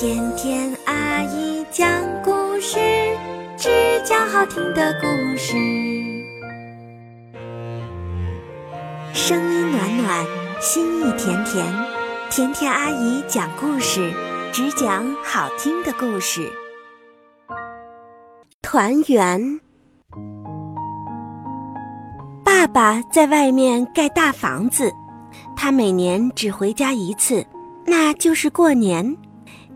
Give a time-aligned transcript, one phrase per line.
[0.00, 1.86] 甜甜阿姨讲
[2.24, 2.78] 故事，
[3.58, 3.68] 只
[4.02, 5.58] 讲好听的故事。
[9.12, 10.26] 声音暖暖，
[10.58, 11.66] 心意甜甜，
[12.30, 14.10] 甜甜阿姨讲故事，
[14.50, 16.50] 只讲好听的故事。
[18.62, 19.60] 团圆，
[22.42, 24.90] 爸爸在外面盖大房子，
[25.54, 27.44] 他每年只回家一次，
[27.84, 29.14] 那就是过年。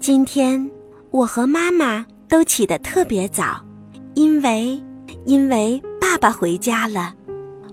[0.06, 0.70] 今天
[1.10, 3.64] 我和妈妈都起得特别早，
[4.12, 4.78] 因为
[5.24, 7.14] 因为爸爸回家了。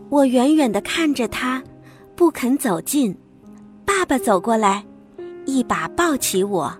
[0.07, 1.61] 我远远的看着他，
[2.15, 3.13] 不肯走近。
[3.83, 4.81] 爸爸走过来，
[5.45, 6.73] 一把抱起我，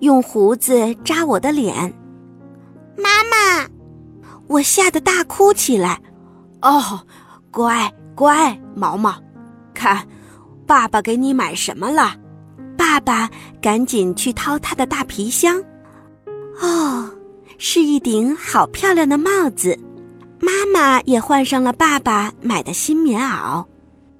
[0.00, 1.92] 用胡子扎我的脸。
[2.96, 3.68] 妈妈，
[4.46, 6.00] 我吓得大哭起来。
[6.62, 6.98] 哦，
[7.50, 9.14] 乖乖，毛毛，
[9.74, 10.08] 看，
[10.66, 12.14] 爸爸给你买什么了。
[12.84, 13.30] 爸爸
[13.62, 15.58] 赶紧去掏他的大皮箱，
[16.60, 17.10] 哦，
[17.56, 19.76] 是一顶好漂亮的帽子。
[20.38, 23.66] 妈妈也换上了爸爸买的新棉袄，哦，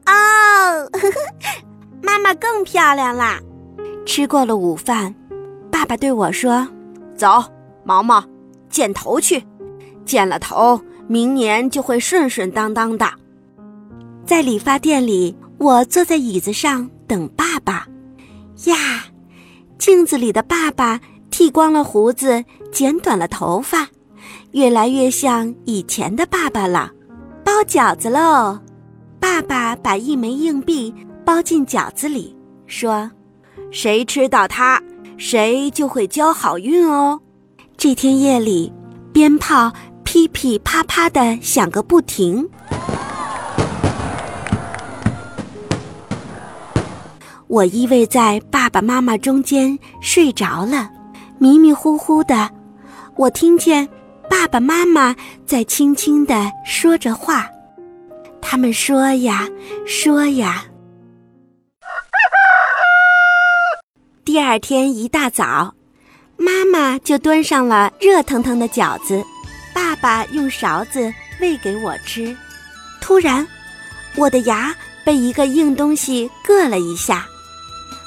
[0.06, 1.20] 呵 呵
[2.02, 3.38] 妈妈更漂亮啦！
[4.06, 5.14] 吃过了午饭，
[5.70, 6.66] 爸爸对我说
[7.14, 7.44] ：“走，
[7.84, 8.24] 毛毛，
[8.70, 9.44] 剪头去，
[10.06, 13.06] 剪了头，明年就会顺顺当当的。”
[14.24, 17.86] 在理发店里，我坐在椅子上等爸爸。
[18.66, 19.06] 呀，
[19.78, 23.88] 镜子里的爸爸剃光了胡子，剪短了头发，
[24.52, 26.92] 越来越像以前的爸爸了。
[27.44, 28.58] 包饺子喽！
[29.20, 32.34] 爸爸把一枚硬币包进饺子里，
[32.66, 33.10] 说
[33.70, 34.82] ：“谁吃到它，
[35.16, 37.20] 谁就会交好运哦。”
[37.76, 38.72] 这天夜里，
[39.12, 39.72] 鞭炮
[40.04, 42.48] 噼噼啪啪的响个不停。
[47.46, 50.90] 我依偎在爸爸妈妈中间睡着了，
[51.38, 52.50] 迷迷糊糊的，
[53.16, 53.86] 我听见
[54.30, 55.14] 爸爸妈妈
[55.46, 57.46] 在轻轻的说着话。
[58.40, 59.48] 他们说呀
[59.86, 60.64] 说呀。
[64.24, 65.74] 第二天一大早，
[66.38, 69.22] 妈妈就端上了热腾腾的饺子，
[69.74, 72.34] 爸爸用勺子喂给我吃。
[73.02, 73.46] 突然，
[74.16, 74.74] 我的牙
[75.04, 77.26] 被一个硬东西硌了一下。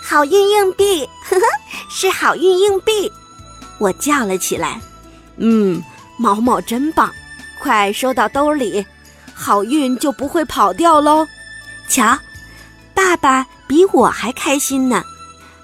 [0.10, 1.46] 好运硬币，呵呵，
[1.90, 3.12] 是好运硬币！
[3.78, 4.80] 我叫了起来。
[5.36, 5.84] 嗯，
[6.18, 7.12] 毛毛真棒，
[7.62, 8.86] 快收到兜里，
[9.34, 11.28] 好运就不会跑掉喽。
[11.90, 12.18] 瞧，
[12.94, 15.04] 爸爸比我还开心呢。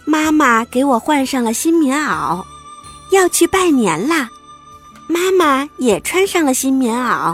[0.04, 2.44] 妈妈给我换上了新棉袄，
[3.14, 4.28] 要去拜年啦。
[5.08, 7.34] 妈妈也穿上了新棉袄。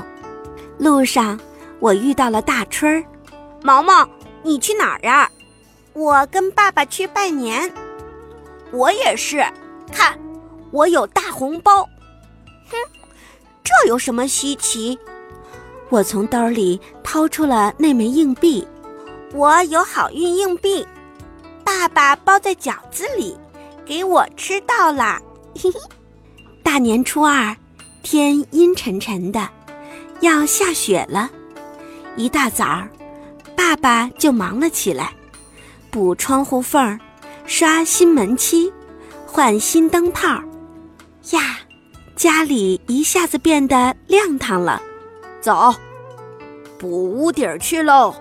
[0.78, 1.40] 路上，
[1.80, 3.03] 我遇到了大春儿。
[3.64, 4.08] 毛毛，
[4.44, 5.28] 你去哪儿呀？
[6.00, 7.70] 我跟爸爸去拜年，
[8.72, 9.44] 我也是。
[9.92, 10.18] 看，
[10.72, 11.84] 我有大红包。
[12.70, 12.78] 哼，
[13.62, 14.98] 这有什么稀奇？
[15.90, 18.66] 我从兜里掏出了那枚硬币。
[19.34, 20.88] 我有好运硬币，
[21.66, 23.38] 爸爸包在饺子里，
[23.86, 25.20] 给我吃到了。
[25.62, 25.81] 嘿嘿。
[26.64, 27.54] 大年初二，
[28.04, 29.50] 天阴沉沉的，
[30.22, 31.30] 要下雪了。
[32.16, 32.88] 一大早，
[33.54, 35.14] 爸爸就忙了起来。
[35.91, 37.00] 补窗户缝儿，
[37.45, 38.72] 刷新门漆，
[39.25, 40.44] 换新灯泡儿，
[41.31, 41.59] 呀，
[42.16, 44.81] 家里一下子变得亮堂了。
[45.41, 45.73] 走，
[46.77, 48.13] 补屋顶去喽！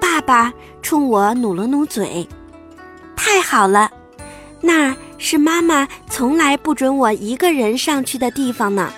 [0.00, 2.26] 爸爸冲我努了努嘴。
[3.16, 3.90] 太好了，
[4.60, 8.92] 那儿是妈妈从来不准我一个人上去的地方呢。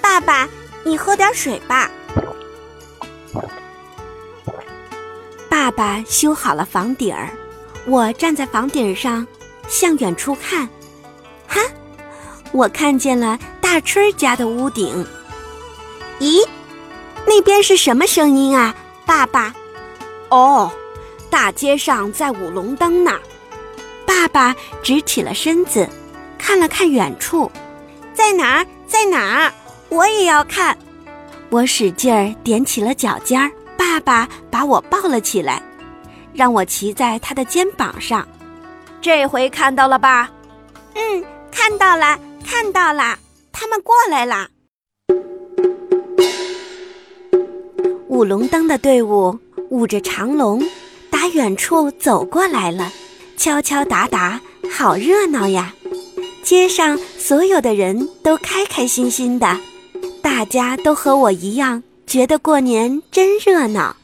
[0.00, 0.48] 爸爸，
[0.84, 1.90] 你喝点水吧。
[5.78, 7.30] 爸修好了房顶儿，
[7.86, 9.24] 我站在房顶上，
[9.68, 10.68] 向远处看，
[11.46, 11.60] 哈，
[12.50, 15.06] 我看见了大春家的屋顶。
[16.18, 16.44] 咦，
[17.24, 18.74] 那边是什么声音啊，
[19.06, 19.54] 爸爸？
[20.30, 20.68] 哦，
[21.30, 23.12] 大街上在舞龙灯呢。
[24.04, 25.88] 爸爸直起了身子，
[26.36, 27.48] 看了看远处，
[28.12, 28.66] 在哪儿？
[28.88, 29.52] 在哪儿？
[29.90, 30.76] 我也要看。
[31.50, 33.48] 我使劲儿踮起了脚尖儿。
[33.76, 35.62] 爸爸把我抱了起来，
[36.38, 38.24] 让我骑在他的肩膀上。
[39.00, 40.30] 这回看到了吧？
[40.94, 43.18] 嗯，看到了，看到了，
[43.50, 44.46] 他们过来了。
[48.06, 49.36] 舞龙灯的队伍
[49.68, 50.64] 舞着长龙，
[51.10, 52.92] 打远处走过来了，
[53.36, 54.40] 敲敲打打，
[54.70, 55.74] 好热闹呀！
[56.44, 59.58] 街上所有的人都开开心心的，
[60.22, 61.82] 大家都和我一样。
[62.06, 63.96] 觉得过年真热闹。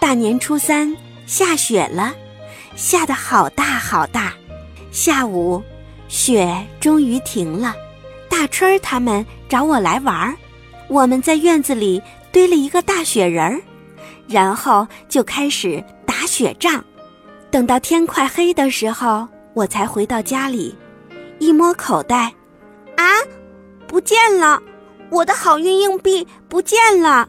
[0.00, 2.14] 大年初三下雪了，
[2.74, 4.34] 下得好大好大。
[4.90, 5.62] 下午，
[6.08, 7.74] 雪终于停了。
[8.28, 10.34] 大春儿他们找我来玩儿，
[10.88, 12.02] 我们在院子里
[12.32, 13.60] 堆了一个大雪人儿，
[14.26, 16.84] 然后就开始打雪仗。
[17.50, 20.74] 等到天快黑的时候，我才回到家里，
[21.38, 22.32] 一摸口袋，
[23.00, 23.16] 啊，
[23.88, 24.62] 不见了！
[25.10, 27.26] 我的好运硬币不见了！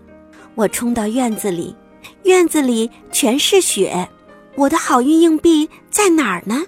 [0.53, 1.73] 我冲到院子里，
[2.23, 4.09] 院子里全是雪，
[4.55, 6.61] 我的好运硬币在哪儿呢？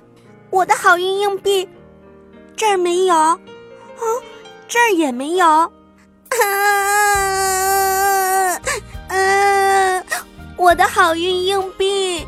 [0.52, 1.68] 我的好运硬币
[2.56, 3.38] 这儿没有，哦，
[4.70, 5.70] 这儿也没有，啊，
[9.10, 10.02] 嗯，
[10.56, 12.26] 我的好运硬币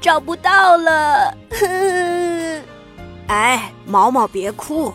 [0.00, 1.32] 找不到了。
[3.28, 4.92] 哎，毛毛别哭，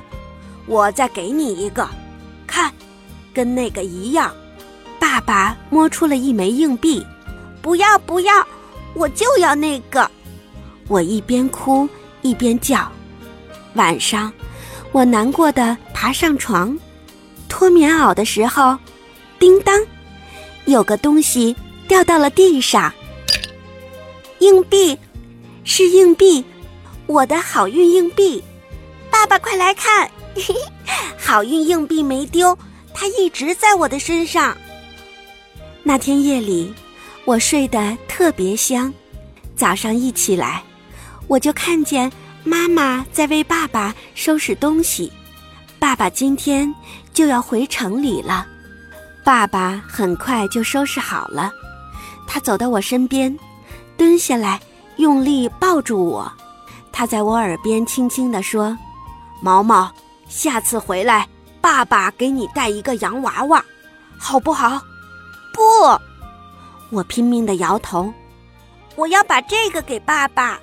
[0.67, 1.87] 我再给你一个，
[2.45, 2.71] 看。
[3.33, 4.29] 跟那个一样，
[4.99, 7.01] 爸爸摸出了一枚硬币，
[7.61, 8.45] 不要不要，
[8.93, 10.11] 我就要那个！
[10.89, 11.87] 我一边哭
[12.21, 12.91] 一边叫。
[13.75, 14.33] 晚上，
[14.91, 16.77] 我难过的爬上床，
[17.47, 18.77] 脱棉袄的时候，
[19.39, 19.81] 叮当，
[20.65, 21.55] 有个东西
[21.87, 22.91] 掉到了地上。
[24.39, 24.99] 硬币，
[25.63, 26.43] 是硬币，
[27.05, 28.43] 我的好运硬币！
[29.09, 30.11] 爸爸快来看，
[31.17, 32.57] 好运硬币没丢。
[32.93, 34.55] 它一直在我的身上。
[35.81, 36.73] 那天夜里，
[37.25, 38.93] 我睡得特别香。
[39.55, 40.61] 早上一起来，
[41.27, 42.11] 我就看见
[42.43, 45.11] 妈妈在为爸爸收拾东西。
[45.79, 46.71] 爸爸今天
[47.13, 48.45] 就要回城里了。
[49.23, 51.51] 爸爸很快就收拾好了。
[52.27, 53.35] 他走到我身边，
[53.97, 54.59] 蹲下来，
[54.97, 56.31] 用力抱住我。
[56.91, 58.77] 他在我耳边轻轻地说
[59.41, 59.91] ：“毛毛，
[60.31, 61.27] 下次回来。”
[61.61, 63.63] 爸爸给你带一个洋娃娃，
[64.17, 64.81] 好不好？
[65.53, 65.61] 不，
[66.89, 68.11] 我拼命的摇头。
[68.95, 70.59] 我要把这个给爸爸。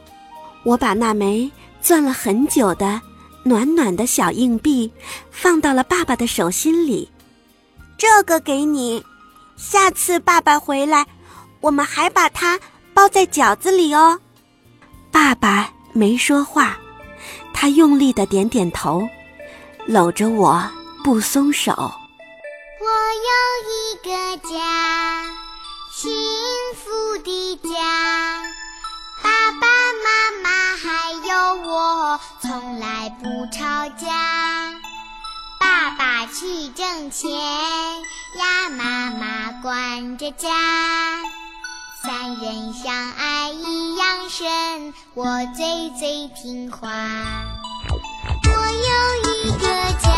[0.64, 1.48] 我把那枚
[1.80, 3.00] 攥了很久的
[3.44, 4.92] 暖暖的小硬币
[5.30, 7.08] 放到了爸爸的手心里。
[7.96, 9.00] 这个给你，
[9.56, 11.06] 下次爸爸回来，
[11.60, 12.58] 我们还把它
[12.92, 14.18] 包在饺子里哦。
[15.12, 16.76] 爸爸没说话，
[17.54, 19.08] 他用力的点点头，
[19.88, 20.62] 搂着我。
[21.02, 21.72] 不松手。
[21.72, 22.86] 我
[23.24, 23.30] 有
[23.64, 25.24] 一个家，
[25.90, 26.10] 幸
[26.74, 28.42] 福的家，
[29.22, 29.66] 爸爸
[30.04, 30.08] 妈
[30.42, 31.32] 妈还有
[31.66, 33.24] 我，从来不
[33.56, 34.74] 吵架。
[35.58, 40.50] 爸爸去挣钱呀，妈妈管着家，
[42.02, 45.24] 三人相爱一样深，我
[45.56, 47.57] 最最听话。
[48.68, 49.66] 我有一个
[49.98, 50.17] 家。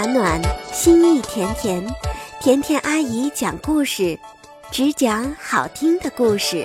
[0.00, 0.40] 暖暖，
[0.72, 1.86] 心意甜甜，
[2.40, 4.18] 甜甜阿姨讲故事，
[4.70, 6.64] 只讲好听的故事。